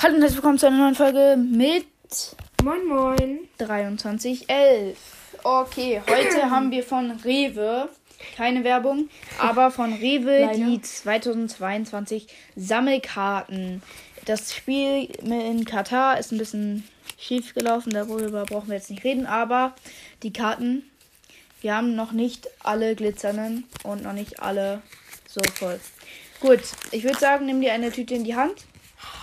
Hallo 0.00 0.14
und 0.14 0.20
herzlich 0.20 0.36
willkommen 0.36 0.58
zu 0.58 0.68
einer 0.68 0.76
neuen 0.78 0.94
Folge 0.94 1.36
mit 1.36 1.84
Moin 2.62 2.86
Moin. 2.86 3.40
2311. 3.58 4.96
Okay, 5.42 6.00
heute 6.08 6.40
haben 6.52 6.70
wir 6.70 6.84
von 6.84 7.10
Rewe, 7.24 7.88
keine 8.36 8.62
Werbung, 8.62 9.08
aber 9.40 9.72
von 9.72 9.92
Rewe 9.92 10.42
Leider. 10.42 10.54
die 10.54 10.80
2022 10.80 12.28
Sammelkarten. 12.54 13.82
Das 14.24 14.54
Spiel 14.54 15.06
in 15.20 15.64
Katar 15.64 16.20
ist 16.20 16.30
ein 16.30 16.38
bisschen 16.38 16.84
schief 17.18 17.54
gelaufen, 17.54 17.90
darüber 17.90 18.44
brauchen 18.44 18.68
wir 18.68 18.76
jetzt 18.76 18.90
nicht 18.90 19.02
reden, 19.02 19.26
aber 19.26 19.74
die 20.22 20.32
Karten, 20.32 20.88
wir 21.60 21.74
haben 21.74 21.96
noch 21.96 22.12
nicht 22.12 22.46
alle 22.62 22.94
glitzernden 22.94 23.64
und 23.82 24.04
noch 24.04 24.12
nicht 24.12 24.40
alle 24.40 24.80
so 25.26 25.40
voll. 25.54 25.80
Gut, 26.38 26.60
ich 26.92 27.02
würde 27.02 27.18
sagen, 27.18 27.46
nimm 27.46 27.60
dir 27.60 27.72
eine 27.72 27.90
Tüte 27.90 28.14
in 28.14 28.22
die 28.22 28.36
Hand. 28.36 28.67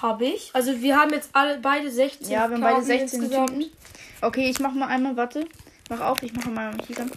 Habe 0.05 0.25
ich. 0.25 0.51
Also 0.53 0.79
wir 0.81 0.95
haben 0.99 1.11
jetzt 1.13 1.29
alle 1.33 1.57
beide 1.57 1.89
16. 1.89 2.29
Ja, 2.29 2.47
wir 2.47 2.55
haben 2.55 2.61
beide 2.61 2.73
Karten 2.75 2.85
16 2.85 3.21
insgesamt. 3.23 3.49
Tüten. 3.49 3.65
Okay, 4.21 4.49
ich 4.51 4.59
mach 4.59 4.71
mal 4.73 4.87
einmal, 4.87 5.17
warte. 5.17 5.45
Mach 5.89 5.99
auf, 5.99 6.21
ich 6.21 6.31
mache 6.31 6.49
mal 6.51 6.71
hier 6.85 6.95
dann. 6.95 7.11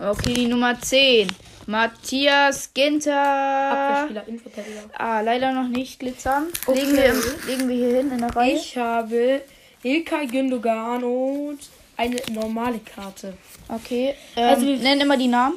Okay, 0.00 0.34
die 0.34 0.48
Nummer 0.48 0.80
10. 0.80 1.28
Matthias 1.66 2.74
Ginter. 2.74 3.12
Abwehrspieler, 3.70 4.26
Innenverteidiger. 4.28 4.80
Ah, 4.98 5.20
leider 5.20 5.52
noch 5.52 5.68
nicht 5.68 6.00
glitzern. 6.00 6.48
Okay. 6.66 6.80
Legen, 6.80 6.96
wir, 6.96 7.14
legen 7.46 7.68
wir 7.68 7.76
hier 7.76 7.96
hin 7.98 8.10
in 8.10 8.18
der 8.18 8.34
Reihe. 8.34 8.56
Ich 8.56 8.76
habe 8.76 9.42
Ilkay 9.84 10.26
Gündogan 10.26 11.04
und 11.04 11.58
eine 11.96 12.16
normale 12.32 12.80
Karte. 12.80 13.34
Okay. 13.68 14.16
Ähm, 14.34 14.44
Also 14.48 14.66
wir- 14.66 14.76
nenn 14.78 15.00
immer 15.00 15.16
die 15.16 15.28
Namen. 15.28 15.54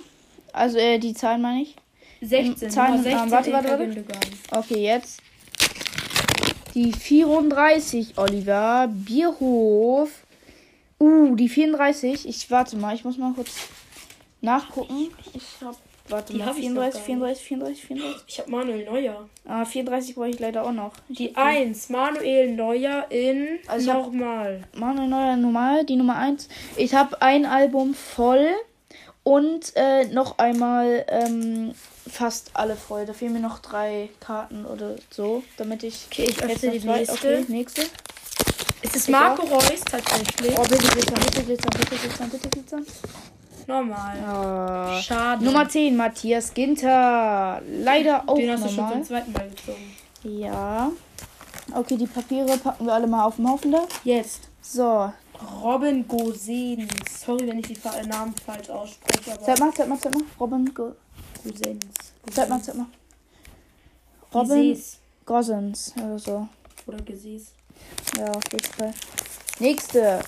Also 0.53 0.77
äh, 0.77 0.99
die 0.99 1.15
Zahlen 1.15 1.41
meine 1.41 1.63
ich. 1.63 1.75
16. 2.21 2.69
Zahlen 2.69 2.91
Nummer 2.95 2.97
und 2.97 3.03
16 3.03 3.17
Namen. 3.17 3.31
Warte, 3.31 3.51
warte, 3.53 3.69
warte. 3.79 4.05
Okay, 4.51 4.83
jetzt. 4.83 5.19
Die 6.73 6.91
34, 6.91 8.17
Oliver. 8.17 8.87
Bierhof. 8.91 10.09
Uh, 10.99 11.35
die 11.35 11.49
34. 11.49 12.27
Ich 12.27 12.49
warte 12.51 12.75
mal, 12.77 12.95
ich 12.95 13.03
muss 13.03 13.17
mal 13.17 13.33
kurz 13.33 13.55
nachgucken. 14.41 15.09
Ich 15.33 15.43
hab. 15.63 15.75
Warte 16.09 16.31
Die 16.31 16.39
mal, 16.39 16.45
hab 16.47 16.55
ich 16.57 16.61
doch 16.63 16.69
34, 16.69 16.93
gar 16.93 17.05
34, 17.05 17.43
34, 17.45 17.85
34. 17.85 18.23
Ich 18.27 18.39
habe 18.39 18.49
Manuel 18.51 18.85
Neuer. 18.85 19.29
Ah, 19.45 19.65
34 19.65 20.15
brauche 20.15 20.29
ich 20.29 20.39
leider 20.39 20.63
auch 20.63 20.71
noch. 20.71 20.93
Die 21.09 21.29
hab 21.35 21.45
1. 21.47 21.89
Manuel 21.89 22.55
Neuer 22.55 23.05
in 23.09 23.59
Also 23.67 23.91
hab- 23.91 24.03
normal. 24.13 24.63
Manuel 24.73 25.09
Neuer 25.09 25.35
normal, 25.35 25.85
die 25.85 25.97
Nummer 25.97 26.15
1. 26.15 26.47
Ich 26.77 26.93
habe 26.95 27.21
ein 27.21 27.45
Album 27.45 27.93
voll 27.93 28.47
und 29.23 29.73
äh, 29.75 30.05
noch 30.05 30.37
einmal 30.37 31.05
ähm, 31.09 31.73
fast 32.09 32.51
alle 32.53 32.75
voll. 32.75 33.05
Da 33.05 33.13
fehlen 33.13 33.33
mir 33.33 33.39
noch 33.39 33.59
drei 33.59 34.09
Karten 34.19 34.65
oder 34.65 34.95
so, 35.09 35.43
damit 35.57 35.83
ich. 35.83 36.07
Okay, 36.11 36.25
ich 36.29 36.43
öffne 36.43 36.71
die 36.71 36.87
nächste. 36.87 37.13
Okay, 37.13 37.45
nächste. 37.47 37.81
Es 38.81 38.95
ist 38.95 39.09
Marco 39.09 39.43
Reus 39.45 39.81
tatsächlich. 39.89 40.57
Oh, 40.57 40.61
bitte 40.61 40.87
glitzern, 40.87 41.19
bitte 41.25 41.43
glitzern, 41.43 41.71
bitte 41.79 41.95
glitzern, 41.95 42.29
bitte 42.29 42.49
glitzern. 42.49 42.85
Normal. 43.65 44.17
Ah. 44.23 45.01
Schade. 45.01 45.43
Nummer 45.43 45.67
10, 45.67 45.97
Matthias 45.97 46.53
Ginter. 46.53 47.61
Leider 47.67 48.23
auch 48.27 48.35
Den 48.35 48.51
hast 48.51 48.65
du 48.65 48.69
schon 48.69 48.91
zum 48.91 49.03
zweiten 49.03 49.31
Mal 49.33 49.49
gezogen. 49.49 49.95
Ja. 50.23 50.91
Okay, 51.73 51.97
die 51.97 52.07
Papiere 52.07 52.57
packen 52.57 52.85
wir 52.85 52.93
alle 52.93 53.07
mal 53.07 53.25
auf 53.25 53.35
den 53.35 53.49
Haufen 53.49 53.71
da. 53.71 53.85
Jetzt. 54.03 54.47
So. 54.61 55.11
Robin 55.61 56.07
Gosens. 56.07 56.87
Sorry, 57.25 57.47
wenn 57.47 57.59
ich 57.59 57.67
die 57.67 58.07
Namen 58.07 58.33
falsch 58.45 58.69
ausspreche, 58.69 59.33
aber 59.33 59.43
Zeig 59.43 59.59
mal, 59.59 59.73
zeig 59.73 59.87
mal, 59.87 59.99
zeig 59.99 60.13
mal. 60.13 60.23
Robin. 60.39 60.73
Go 60.73 60.95
Gosens. 61.51 61.83
zeig 62.33 62.49
mal, 62.49 62.61
zeig 62.61 62.75
mal. 62.75 62.87
Robin. 64.33 64.77
Gosens 65.25 65.93
oder 65.97 66.19
so. 66.19 66.47
Oder 66.85 67.01
Gesäß. 67.01 67.53
Ja, 68.17 68.31
auf 68.31 68.43
jeden 68.51 68.73
Fall. 68.73 68.93
Nächste. 69.59 70.19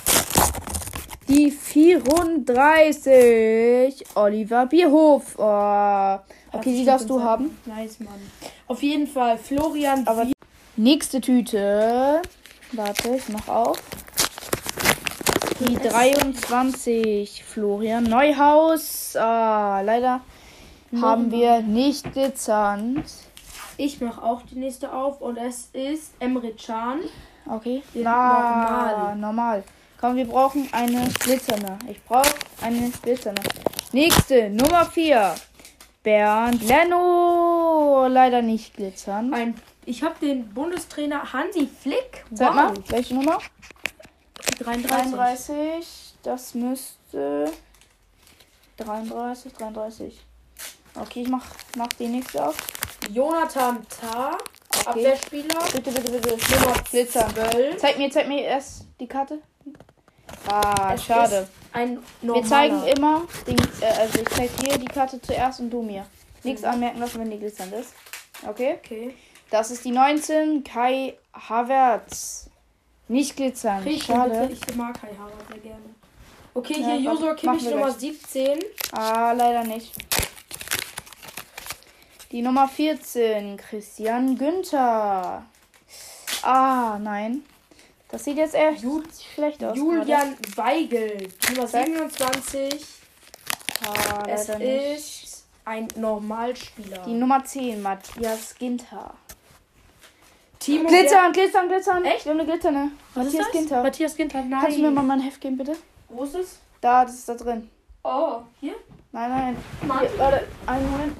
Die 1.28 1.52
34. 1.52 4.06
Oliver 4.16 4.66
Bierhof. 4.66 5.35
Oh. 5.38 6.18
Okay, 6.52 6.74
die 6.74 6.85
darfst 6.85 7.07
du 7.09 7.22
haben. 7.22 7.57
Nice, 7.66 8.00
Mann. 8.00 8.19
Auf 8.68 8.81
jeden 8.81 9.06
Fall 9.07 9.38
Florian 9.38 10.07
Aber 10.07 10.25
Wie- 10.28 10.34
nächste 10.75 11.22
Tüte. 11.22 12.22
Warte, 12.72 13.16
ich 13.16 13.30
mach 13.30 13.47
auf. 13.47 13.80
Die 15.59 15.75
23. 15.75 17.44
Florian 17.44 18.06
Neuhaus. 18.06 19.16
Ah, 19.16 19.81
leider 19.81 20.22
haben 21.01 21.31
wir 21.31 21.61
nicht 21.61 22.11
glitzernd. 22.13 23.03
Ich 23.77 24.01
mache 24.01 24.22
auch 24.22 24.41
die 24.41 24.55
nächste 24.55 24.91
auf 24.91 25.22
und 25.22 25.38
es 25.38 25.69
ist 25.73 26.13
Emre 26.19 26.51
Can. 26.53 27.01
Okay. 27.45 27.81
Na, 27.94 28.91
normal. 28.91 29.16
normal. 29.16 29.63
Komm, 30.00 30.16
wir 30.16 30.25
brauchen 30.25 30.69
eine 30.72 31.09
glitzernde. 31.19 31.77
Ich 31.88 32.03
brauche 32.03 32.33
eine 32.61 32.89
glitzernde. 33.01 33.41
Nächste, 33.91 34.50
Nummer 34.50 34.85
4. 34.85 35.35
Bernd 36.03 36.63
Leno. 36.63 38.07
Leider 38.07 38.41
nicht 38.41 38.75
glitzern. 38.75 39.33
Ein, 39.33 39.56
ich 39.85 40.03
habe 40.03 40.16
den 40.21 40.53
Bundestrainer 40.53 41.33
Hansi 41.33 41.67
Flick. 41.67 42.25
Sag 42.31 42.56
mal, 42.56 42.73
welche 42.88 43.16
Nummer? 43.16 43.39
33. 44.59 45.11
33. 45.11 45.88
Das 46.23 46.53
müsste 46.53 47.51
33, 48.77 49.53
33. 49.53 50.28
Okay, 50.95 51.22
ich 51.22 51.27
mach, 51.29 51.45
mach 51.75 51.88
die 52.00 52.07
nächste 52.07 52.47
auf. 52.47 52.55
Jonathan 53.11 53.85
Tah. 53.88 54.38
Okay. 54.85 54.89
Abwehrspieler. 54.89 55.59
Bitte, 55.73 55.91
bitte, 55.91 56.11
bitte. 56.11 56.38
Nummer 56.55 56.73
Glitzern. 56.89 57.33
12. 57.33 57.77
Zeig 57.77 57.97
mir, 57.97 58.09
zeig 58.11 58.27
mir 58.27 58.41
erst 58.44 58.85
die 59.00 59.07
Karte. 59.07 59.39
Ah, 60.47 60.94
Es 60.94 61.03
schade. 61.05 61.47
Ein 61.73 62.00
Wir 62.22 62.44
zeigen 62.44 62.83
immer, 62.88 63.23
den, 63.45 63.57
äh, 63.81 63.85
also 63.85 64.19
ich 64.19 64.29
zeig 64.29 64.55
dir 64.57 64.77
die 64.77 64.85
Karte 64.85 65.22
zuerst 65.22 65.59
und 65.59 65.69
du 65.69 65.81
mir. 65.81 66.05
Nichts 66.44 66.63
anmerken 66.63 67.00
lassen, 67.00 67.19
wenn 67.19 67.29
die 67.31 67.38
glitzernd 67.39 67.73
ist. 67.73 67.94
Okay? 68.47 68.79
Okay. 68.83 69.16
Das 69.50 69.71
ist 69.71 69.83
die 69.83 69.91
19, 69.91 70.63
Kai 70.63 71.16
Havertz. 71.33 72.50
Nicht 73.07 73.35
glitzern. 73.35 73.85
Ich 73.85 74.03
Schade. 74.06 74.47
bitte? 74.47 74.53
Ich 74.69 74.75
mag 74.75 75.00
Kai 75.01 75.09
Havertz 75.19 75.47
sehr 75.50 75.57
gerne. 75.59 75.79
Okay, 76.53 76.79
Ja, 76.81 76.88
hier 76.94 77.11
Josua 77.11 77.33
Kimmich 77.33 77.63
Nummer 77.69 77.88
gleich. 77.88 77.97
17. 77.97 78.59
Ah, 78.91 79.31
leider 79.33 79.63
nicht. 79.63 79.94
Die 82.31 82.41
Nummer 82.41 82.67
14, 82.67 83.57
Christian 83.57 84.38
Günther. 84.38 85.44
Ah, 86.44 86.97
nein. 87.01 87.44
Das 88.09 88.23
sieht 88.23 88.38
jetzt 88.38 88.56
eher 88.56 88.73
Ju- 88.73 89.03
schlecht 89.34 89.63
aus. 89.63 89.75
Julian 89.78 90.35
Weigel. 90.56 91.28
Nummer 91.50 91.68
Zack. 91.68 91.85
27. 91.85 92.69
gerade. 93.81 94.00
Ah, 94.09 94.23
Es 94.28 94.47
leider 94.47 94.59
nicht. 94.59 95.23
ist 95.23 95.45
ein 95.66 95.88
Normalspieler. 95.95 97.00
Die 97.06 97.13
Nummer 97.13 97.44
10, 97.44 97.81
Matthias 97.81 98.56
Ginter. 98.56 99.13
Timo 100.59 100.89
Glitzern, 100.89 101.31
glitzern, 101.31 101.68
glitzern. 101.68 102.03
Echt? 102.03 102.25
Wir 102.25 102.31
haben 102.34 102.39
eine 102.41 102.50
glitzernde. 102.51 102.91
Was 103.16 103.28
ist 103.28 103.34
Matthias 103.34 103.45
das? 103.45 103.51
Ginter. 103.53 103.84
Matthias 103.84 104.16
Ginter, 104.16 104.41
nein. 104.44 104.62
Kannst 104.62 104.78
du 104.78 104.81
mir 104.81 104.91
mal 104.91 105.03
mein 105.03 105.22
Heft 105.22 105.39
geben, 105.41 105.57
bitte? 105.57 105.75
Wo 106.09 106.23
ist 106.23 106.35
es? 106.35 106.59
Da, 106.81 107.06
das 107.06 107.16
ist 107.16 107.29
da 107.29 107.34
drin. 107.35 107.69
Oh, 108.03 108.41
hier? 108.59 108.75
Nein, 109.12 109.29
nein. 109.29 109.57
Mann. 109.88 110.00
Hier, 110.01 110.19
warte, 110.19 110.47
einen 110.66 110.91
Moment. 110.91 111.18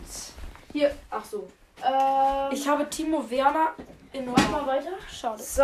Hier. 0.74 0.96
Ach 1.10 1.24
so. 1.26 1.48
Ähm, 1.84 2.52
Ich 2.52 2.68
habe 2.68 2.90
Timo 2.90 3.30
Werner 3.30 3.70
in 4.14 4.26
mach 4.26 4.50
mal 4.50 4.66
weiter. 4.68 4.92
Schade. 5.10 5.42
So. 5.42 5.64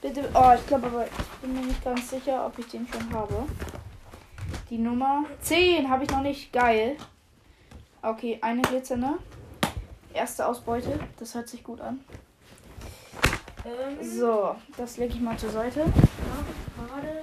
Bitte. 0.00 0.28
Oh, 0.34 0.52
ich 0.54 0.66
glaube 0.66 0.86
aber, 0.86 1.06
ich 1.06 1.12
bin 1.40 1.54
mir 1.54 1.66
nicht 1.66 1.82
ganz 1.84 2.10
sicher, 2.10 2.46
ob 2.46 2.58
ich 2.58 2.66
den 2.68 2.86
schon 2.86 3.12
habe. 3.12 3.44
Die 4.70 4.78
Nummer 4.78 5.24
10 5.42 5.88
habe 5.88 6.04
ich 6.04 6.10
noch 6.10 6.20
nicht. 6.22 6.52
Geil. 6.52 6.96
Okay, 8.02 8.38
eine 8.42 8.62
glitzernde. 8.62 9.14
Erste 10.12 10.46
Ausbeute. 10.46 10.98
Das 11.18 11.34
hört 11.34 11.48
sich 11.48 11.62
gut 11.64 11.80
an. 11.80 12.04
Ähm, 13.64 13.98
So, 14.02 14.54
das 14.76 14.96
lege 14.96 15.14
ich 15.14 15.20
mal 15.20 15.36
zur 15.36 15.50
Seite. 15.50 15.84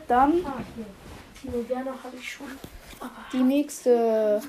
Dann 0.08 0.46
Ah, 0.46 0.54
hier. 0.76 0.86
Timo 1.52 1.68
Werner 1.70 1.92
habe 2.04 2.16
ich 2.18 2.32
schon. 2.32 2.48
die 3.32 3.38
nächste. 3.44 4.42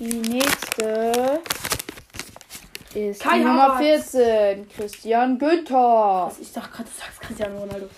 Die 0.00 0.16
nächste 0.16 1.42
ist 2.94 3.20
Kai 3.22 3.38
die 3.38 3.44
Nummer 3.44 3.74
Havertz. 3.76 4.12
14. 4.12 4.66
Christian 4.70 5.38
Günther. 5.38 6.32
Ich 6.40 6.52
dachte 6.54 6.70
gerade, 6.70 6.88
du 6.88 6.98
sagst 6.98 7.20
Cristiano 7.20 7.58
Ronaldo. 7.60 7.88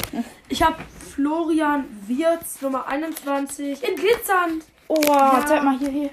Ich 0.49 0.61
habe 0.63 0.77
Florian 1.15 1.85
Wirz, 2.09 2.61
Nummer 2.61 2.89
21. 2.89 3.83
In 3.89 3.95
Glitzern. 3.95 4.61
Oh, 4.89 4.97
Ja. 5.07 5.45
zeig 5.47 5.63
mal 5.63 5.79
hier, 5.79 5.91
hier. 5.91 6.11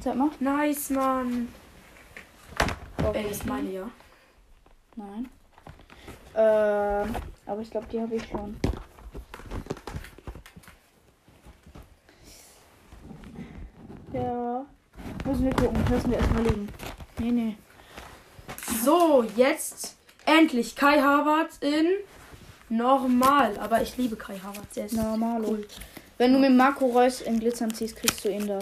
Zeig 0.00 0.14
mal. 0.16 0.30
Nice, 0.40 0.88
Mann. 0.90 1.52
Okay. 3.04 3.18
Ey, 3.18 3.22
das 3.24 3.32
ist 3.32 3.46
meine, 3.46 3.70
ja. 3.70 3.90
Nein. 4.96 5.28
Ähm, 6.34 7.14
aber 7.44 7.60
ich 7.60 7.70
glaube, 7.70 7.86
die 7.92 8.00
habe 8.00 8.14
ich 8.14 8.26
schon. 8.26 8.56
Ja. 14.12 14.64
Müssen 15.30 15.44
wir 15.44 15.52
gucken. 15.54 15.84
Müssen 15.88 16.10
wir 16.10 16.18
erstmal 16.18 16.42
legen. 16.42 16.68
Nee, 17.18 17.30
nee. 17.30 17.56
So, 18.84 19.24
jetzt 19.36 19.94
endlich 20.26 20.74
Kai 20.74 21.00
Havertz 21.00 21.58
in 21.60 21.86
normal. 22.68 23.56
Aber 23.60 23.80
ich 23.80 23.96
liebe 23.96 24.16
Kai 24.16 24.38
Havertz. 24.38 24.74
Der 24.74 24.86
ist 24.86 24.94
Normal. 24.94 25.42
cool. 25.46 25.66
Wenn 26.18 26.32
du 26.32 26.38
mit 26.40 26.52
Marco 26.52 26.86
Reus 26.86 27.20
in 27.20 27.38
Glitzern 27.38 27.72
ziehst, 27.72 27.94
kriegst 27.96 28.24
du 28.24 28.28
ihn 28.28 28.46
da. 28.48 28.58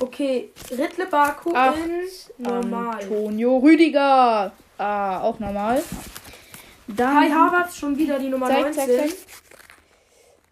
Okay, 0.00 0.50
Ritle 0.70 1.06
Baku 1.06 1.52
Acht. 1.54 1.76
in 1.78 2.44
normal. 2.44 2.94
Antonio 3.02 3.56
Rüdiger. 3.58 4.52
Ah, 4.76 5.20
auch 5.22 5.38
normal. 5.38 5.82
Dann. 6.86 7.14
Kai 7.14 7.30
Havertz 7.30 7.76
schon 7.78 7.96
wieder 7.96 8.18
die 8.18 8.28
Nummer 8.28 8.48
Zeig, 8.48 8.64
19. 8.64 8.74
zeig, 8.74 8.98
zeig. 9.00 9.16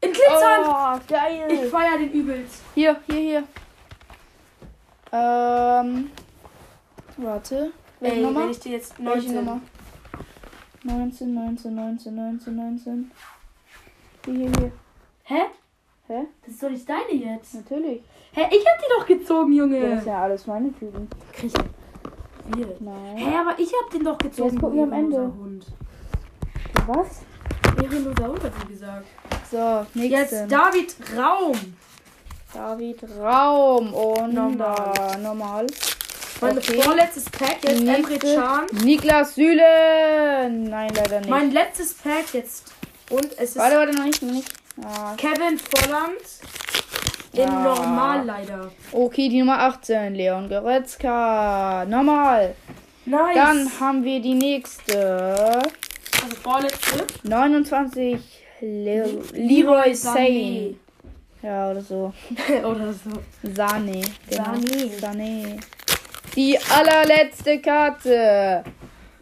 In 0.00 0.12
Glitzern! 0.12 0.64
Oh, 0.66 0.98
Ich 1.00 1.06
geil. 1.06 1.68
feier 1.70 1.98
den 1.98 2.12
übelst. 2.12 2.62
Hier, 2.74 2.96
hier, 3.06 3.16
hier. 3.20 3.44
Ähm. 5.12 6.10
Warte. 7.16 7.72
Welche 8.00 8.16
Ey, 8.16 8.22
Nummer? 8.22 8.42
wenn 8.42 8.50
ich 8.50 8.60
dir 8.60 8.72
jetzt 8.72 8.98
Welche 8.98 9.32
19. 9.32 9.34
Nummer? 9.34 9.60
19, 10.84 11.34
19, 11.34 11.74
19, 11.74 12.14
19, 12.14 12.56
19. 12.56 13.10
Hier, 14.24 14.34
hier, 14.34 14.50
hier. 14.58 14.72
Hä? 15.24 15.42
Hä? 16.08 16.26
Das 16.42 16.54
ist 16.54 16.62
doch 16.62 16.70
nicht 16.70 16.88
deine 16.88 17.12
jetzt. 17.12 17.54
Natürlich. 17.54 18.02
Hä, 18.32 18.42
ich 18.50 18.64
hab 18.66 18.78
die 18.78 18.90
doch 18.98 19.06
gezogen, 19.06 19.52
Junge. 19.52 19.78
Ja, 19.80 19.90
das 19.90 19.98
ist 20.00 20.06
ja 20.06 20.22
alles 20.22 20.46
meine 20.46 20.72
Typen. 20.72 21.08
Krieg 21.32 21.52
ich. 21.52 22.56
Wir. 22.56 22.76
Nein. 22.78 23.16
Hä, 23.16 23.36
aber 23.38 23.58
ich 23.58 23.72
hab 23.72 23.90
den 23.90 24.04
doch 24.04 24.18
gezogen. 24.18 24.50
Jetzt 24.50 24.60
gucken 24.60 24.76
wir 24.76 24.84
am 24.84 24.92
Ende. 24.92 25.18
Hund. 25.18 25.66
Was? 26.86 27.22
Ehrenloser 27.82 28.28
Hund, 28.28 28.42
hat 28.44 28.52
sie 28.60 28.72
gesagt. 28.72 29.06
So, 29.50 29.86
nächste. 29.94 30.36
Jetzt 30.36 30.52
David 30.52 30.96
Raum. 31.16 31.56
David 32.54 32.98
Raum 33.20 33.92
und 33.92 34.34
Normal. 34.34 34.92
da 34.94 35.18
normal. 35.18 35.66
Mein 36.40 36.58
Okay. 36.58 36.80
vorletztes 36.82 37.24
Pack 37.30 37.58
jetzt 37.64 37.80
Emre 37.82 38.18
Can. 38.18 38.66
Niklas 38.84 39.34
Süle. 39.34 40.48
Nein, 40.50 40.90
leider 40.94 41.18
nicht. 41.20 41.30
Mein 41.30 41.50
letztes 41.50 41.94
Pack 41.94 42.32
jetzt. 42.34 42.72
Und 43.10 43.26
es 43.38 43.50
ist 43.50 43.56
warte, 43.56 43.76
warte, 43.76 43.94
noch 43.94 44.04
nicht, 44.04 44.22
noch 44.22 44.32
nicht. 44.32 44.48
Ah, 44.84 45.14
Kevin 45.16 45.58
Volland. 45.58 46.18
In 47.32 47.48
Ah. 47.48 47.62
normal 47.76 48.24
leider. 48.26 48.70
okay, 48.92 49.28
die 49.28 49.38
Nummer 49.40 49.60
18. 49.60 50.14
Leon 50.14 50.48
Goretzka. 50.48 51.84
Normal. 51.86 52.54
Nice. 53.04 53.34
Dann 53.34 53.70
haben 53.80 54.04
wir 54.04 54.20
die 54.20 54.34
nächste. 54.34 55.62
also 56.22 56.36
vorletzte. 56.42 57.06
29. 57.24 58.18
Le 58.60 59.04
Leroy 59.04 59.32
Leroy 59.34 59.94
Sane. 59.94 60.74
Ja, 61.46 61.70
oder 61.70 61.80
so. 61.80 62.12
Oder 62.64 62.92
so. 62.92 63.10
Sane. 63.54 64.02
Genau. 64.28 64.42
Sané. 65.00 65.60
Die 66.34 66.58
allerletzte 66.58 67.60
Karte. 67.60 68.64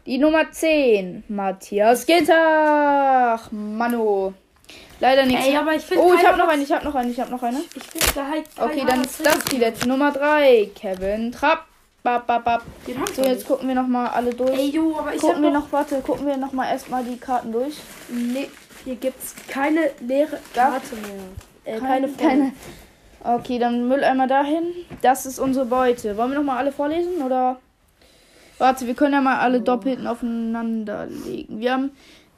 Die 0.06 0.16
Nummer 0.16 0.50
10. 0.50 1.24
Matthias 1.28 2.06
Gitter. 2.06 3.38
Manu. 3.50 4.32
Leider 5.00 5.26
nichts. 5.26 5.46
Ey, 5.46 5.54
aber 5.54 5.74
ich 5.74 5.82
finde. 5.82 6.02
Oh, 6.02 6.14
ich 6.14 6.26
habe 6.26 6.38
noch 6.38 6.48
eine, 6.48 6.62
ich 6.62 6.72
habe 6.72 6.82
noch 6.86 6.94
eine, 6.94 7.10
ich 7.10 7.20
habe 7.20 7.30
noch 7.30 7.42
eine. 7.42 7.58
Ich 7.74 7.82
finde 7.82 8.06
da 8.14 8.26
halt. 8.26 8.44
Okay, 8.58 8.84
dann 8.86 9.02
ist 9.02 9.20
das 9.24 9.44
die 9.44 9.58
letzte 9.58 9.86
Nummer 9.86 10.10
3. 10.10 10.70
Kevin 10.74 11.30
Trapp. 11.30 11.66
Bap, 12.02 12.26
bap, 12.26 12.42
bap. 12.42 12.62
Ich 12.86 12.94
So, 13.14 13.22
jetzt 13.22 13.38
nicht. 13.38 13.46
gucken 13.48 13.68
wir 13.68 13.74
noch 13.74 13.86
mal 13.86 14.06
alle 14.08 14.32
durch. 14.32 14.58
Ey, 14.58 14.70
jo, 14.70 14.96
aber 14.98 15.14
ich 15.14 15.20
gucken 15.20 15.42
wir 15.42 15.50
noch. 15.50 15.70
warte, 15.72 16.00
gucken 16.00 16.26
wir 16.26 16.38
noch 16.38 16.52
mal 16.52 16.70
erstmal 16.70 17.04
die 17.04 17.18
Karten 17.18 17.52
durch. 17.52 17.74
Nee, 18.08 18.48
hier 18.84 18.96
gibt's 18.96 19.34
keine 19.46 19.90
leere. 20.00 20.38
Karte 20.54 20.94
mehr. 20.96 21.12
Äh, 21.64 21.78
keine, 21.78 22.08
keine, 22.08 22.16
keine. 22.18 22.52
Okay, 23.38 23.58
dann 23.58 23.88
Mülleimer 23.88 24.26
dahin. 24.26 24.64
Das 25.02 25.24
ist 25.26 25.38
unsere 25.38 25.64
Beute. 25.66 26.16
Wollen 26.16 26.30
wir 26.32 26.38
noch 26.38 26.44
mal 26.44 26.58
alle 26.58 26.72
vorlesen 26.72 27.22
oder? 27.22 27.58
Warte, 28.58 28.86
wir 28.86 28.94
können 28.94 29.14
ja 29.14 29.20
mal 29.20 29.38
alle 29.38 29.60
doppelten 29.60 30.06
aufeinander 30.06 31.06
legen. 31.06 31.58
Wir 31.60 31.72
haben 31.72 31.90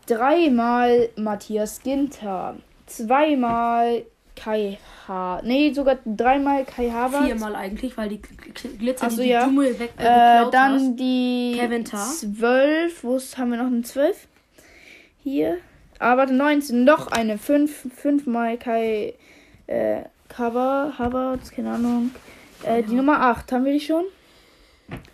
dreimal 0.07 1.09
Matthias 1.17 1.83
Ginter, 1.83 2.57
zweimal 2.87 4.05
Kai 4.35 4.79
Ha, 5.09 5.41
nee, 5.45 5.73
sogar 5.73 5.97
dreimal 6.05 6.65
Kai 6.65 6.91
Havertz. 6.91 7.25
Viermal 7.27 7.55
eigentlich, 7.55 7.97
weil 7.97 8.09
die 8.11 8.19
Gl- 8.19 8.53
Gl- 8.55 8.79
Glitzer, 8.79 9.07
Ach 9.07 9.11
so, 9.11 9.23
die, 9.23 9.29
ja. 9.29 9.47
die 9.47 9.55
du 9.55 9.61
mir 9.63 9.79
weg 9.79 9.93
äh, 9.99 10.05
dann 10.51 10.75
hast. 10.75 10.97
die 10.97 11.57
Kevin. 11.59 11.87
12. 11.87 13.05
Wo 13.05 13.19
haben 13.39 13.51
wir 13.51 13.59
noch 13.59 13.67
eine 13.67 13.83
12? 13.83 14.27
Hier. 15.23 15.59
Warte, 15.99 16.33
19. 16.35 16.85
Noch 16.85 17.09
eine. 17.09 17.39
5 17.39 17.89
fünf, 17.95 18.27
mal 18.27 18.57
Kai 18.59 19.15
äh, 19.67 20.03
Cover, 20.29 20.93
Havertz, 20.99 21.51
keine 21.51 21.73
Ahnung. 21.73 22.11
Äh, 22.63 22.83
Die 22.83 22.95
Nummer 22.95 23.21
8. 23.21 23.51
Haben 23.53 23.65
wir 23.65 23.73
die 23.73 23.81
schon? 23.81 24.05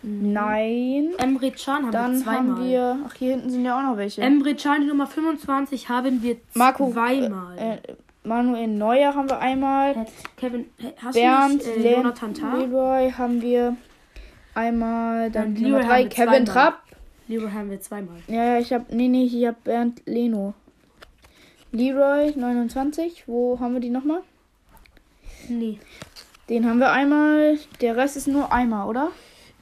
Nein. 0.02 1.10
Emre 1.18 1.50
Can 1.50 1.84
haben 1.84 1.90
Dann 1.92 2.12
wir 2.16 2.22
zweimal. 2.24 2.36
haben 2.56 2.64
wir. 2.68 2.98
Ach, 3.06 3.14
hier 3.14 3.30
hinten 3.32 3.50
sind 3.50 3.64
ja 3.64 3.78
auch 3.78 3.82
noch 3.90 3.96
welche. 3.96 4.20
Emre 4.22 4.54
Can, 4.54 4.82
die 4.82 4.86
Nummer 4.86 5.06
25, 5.06 5.88
haben 5.88 6.22
wir 6.22 6.36
Marco. 6.54 6.90
zweimal. 6.90 7.58
Äh, 7.58 7.74
äh, 7.74 7.78
Manuel 8.24 8.68
Neuer 8.68 9.14
haben 9.14 9.28
wir 9.30 9.38
einmal. 9.40 9.92
Äh, 9.92 10.04
Kevin, 10.36 10.66
hast 11.02 11.14
Bernd 11.14 11.64
du 11.64 11.68
nicht, 11.70 11.84
äh, 11.86 11.96
Jonathan 11.96 12.34
Tah? 12.34 12.54
Leroy 12.56 13.10
haben 13.12 13.40
wir 13.42 13.76
einmal. 14.54 15.30
Dann 15.30 15.54
Nummer 15.54 15.78
Leroy 15.78 15.82
3. 15.82 15.88
haben 15.88 16.02
wir 16.02 16.08
Kevin 16.10 16.26
zweimal. 16.26 16.44
Trapp. 16.44 16.82
Leroy 17.28 17.50
haben 17.50 17.70
wir 17.70 17.80
zweimal. 17.80 18.16
Ja, 18.28 18.44
ja, 18.44 18.58
ich 18.58 18.72
hab. 18.72 18.92
Nee, 18.92 19.08
nee, 19.08 19.24
ich 19.24 19.46
hab 19.46 19.64
Bernd 19.64 20.02
Leno. 20.06 20.54
Leroy 21.72 22.32
29. 22.36 23.24
Wo 23.26 23.58
haben 23.58 23.74
wir 23.74 23.80
die 23.80 23.90
nochmal? 23.90 24.20
Nee. 25.48 25.78
Den 26.48 26.68
haben 26.68 26.78
wir 26.78 26.90
einmal. 26.92 27.58
Der 27.80 27.96
Rest 27.96 28.16
ist 28.16 28.28
nur 28.28 28.52
einmal, 28.52 28.88
oder? 28.88 29.08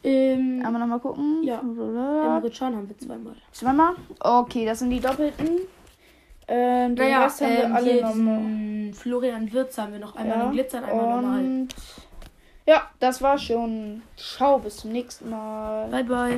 Ähm, 0.03 0.63
Einmal 0.65 0.81
nochmal 0.81 1.01
gucken. 1.01 1.43
Ja. 1.43 1.61
Emre 1.61 2.51
Can 2.51 2.75
haben 2.75 2.89
wir 2.89 2.99
zweimal. 2.99 3.35
Zweimal? 3.53 3.95
Okay, 4.19 4.65
das 4.65 4.79
sind 4.79 4.91
die 4.91 5.01
doppelten. 5.01 5.59
Ähm, 6.49 6.97
den 6.97 7.05
Naja, 7.05 7.25
Rest 7.25 7.43
haben 7.43 7.51
wir 7.53 7.65
ähm, 7.65 7.75
alle 7.77 7.93
hier 7.93 8.03
nochmal. 8.03 8.93
Florian 8.95 9.53
Wirtz 9.53 9.79
haben 9.79 9.93
wir 9.93 10.01
noch 10.01 10.17
einmal 10.17 10.39
Ja, 10.39 10.45
in 10.47 10.53
Glitzern, 10.53 10.85
einmal 10.85 11.23
normal. 11.23 11.39
Und 11.41 11.69
ja, 12.67 12.83
das 12.99 13.21
war 13.23 13.39
schon. 13.39 14.03
Ciao, 14.17 14.59
bis 14.59 14.79
zum 14.79 14.93
nächsten 14.93 15.31
Mal. 15.31 15.89
Bye, 15.91 16.05
bye. 16.05 16.29